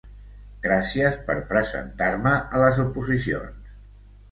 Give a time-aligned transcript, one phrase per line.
[0.63, 3.73] Gràcies per presentar-me a les oposicions.